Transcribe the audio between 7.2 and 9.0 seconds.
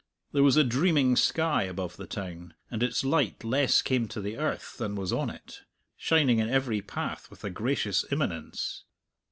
with a gracious immanence.